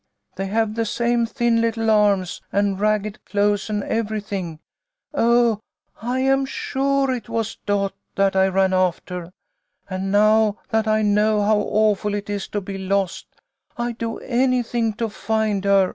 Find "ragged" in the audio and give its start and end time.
2.79-3.23